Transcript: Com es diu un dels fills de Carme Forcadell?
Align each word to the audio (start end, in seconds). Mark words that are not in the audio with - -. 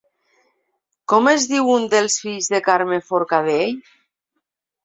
Com 1.13 1.29
es 1.33 1.45
diu 1.51 1.69
un 1.75 1.85
dels 1.91 2.17
fills 2.23 2.51
de 2.55 2.63
Carme 2.71 2.99
Forcadell? 3.13 3.77